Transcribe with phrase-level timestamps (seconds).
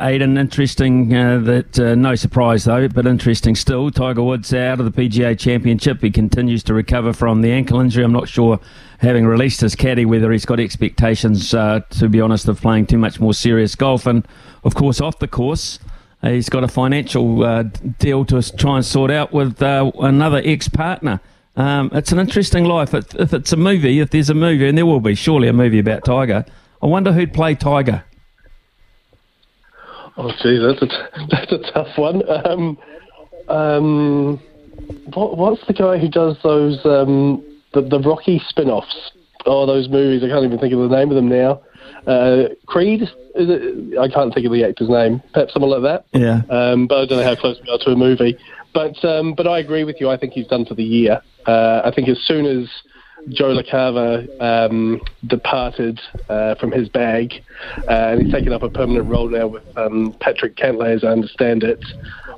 [0.00, 3.90] Aiden, interesting uh, that uh, no surprise though, but interesting still.
[3.90, 6.00] Tiger Woods out of the PGA Championship.
[6.02, 8.04] He continues to recover from the ankle injury.
[8.04, 8.60] I'm not sure,
[9.00, 12.96] having released his caddy, whether he's got expectations, uh, to be honest, of playing too
[12.96, 14.06] much more serious golf.
[14.06, 14.24] And
[14.62, 15.80] of course, off the course,
[16.22, 17.64] he's got a financial uh,
[17.98, 21.18] deal to try and sort out with uh, another ex-partner.
[21.56, 22.94] Um, it's an interesting life.
[22.94, 25.52] If, if it's a movie, if there's a movie, and there will be surely a
[25.52, 26.44] movie about Tiger,
[26.80, 28.04] I wonder who'd play Tiger.
[30.18, 32.22] Oh, gee, that's a, that's a tough one.
[32.28, 32.78] Um,
[33.48, 34.40] um,
[35.14, 39.12] what, what's the guy who does those um, the, the Rocky spin-offs?
[39.46, 40.22] Oh, those movies.
[40.24, 41.62] I can't even think of the name of them now.
[42.06, 43.02] Uh, Creed?
[43.02, 43.98] Is it?
[43.98, 45.22] I can't think of the actor's name.
[45.32, 46.06] Perhaps someone like that.
[46.18, 46.42] Yeah.
[46.50, 48.36] Um, but I don't know how close we are to a movie.
[48.74, 50.10] But um, but I agree with you.
[50.10, 51.22] I think he's done for the year.
[51.46, 52.68] Uh, I think as soon as
[53.30, 57.32] Joe LaCava um, departed uh, from his bag,
[57.88, 61.08] uh, and he's taken up a permanent role now with um, Patrick Cantlay, as I
[61.08, 61.84] understand it.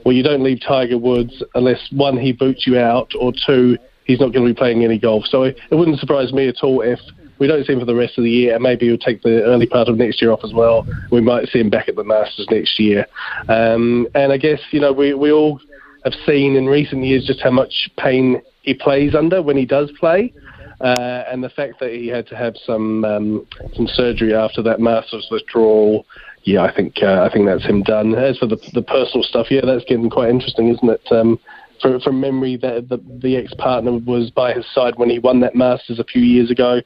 [0.04, 4.20] Well, you don't leave Tiger Woods unless one he boots you out, or two he's
[4.20, 5.24] not going to be playing any golf.
[5.26, 6.98] So it, it wouldn't surprise me at all if
[7.38, 9.42] we don't see him for the rest of the year, and maybe he'll take the
[9.42, 10.86] early part of next year off as well.
[11.10, 13.06] We might see him back at the Masters next year.
[13.48, 15.60] Um, and I guess you know we we all
[16.04, 19.90] have seen in recent years just how much pain he plays under when he does
[19.98, 20.32] play.
[20.80, 24.80] Uh, and the fact that he had to have some um, some surgery after that
[24.80, 26.06] Masters withdrawal,
[26.44, 28.14] yeah, I think uh, I think that's him done.
[28.14, 31.12] As for the the personal stuff, yeah, that's getting quite interesting, isn't it?
[31.12, 31.38] Um,
[31.80, 35.40] from, from memory, that the, the ex partner was by his side when he won
[35.40, 36.80] that Masters a few years ago.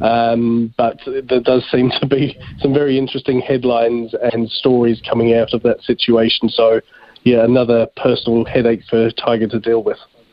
[0.00, 5.52] Um, but there does seem to be some very interesting headlines and stories coming out
[5.52, 6.48] of that situation.
[6.48, 6.80] So,
[7.22, 9.98] yeah, another personal headache for Tiger to deal with.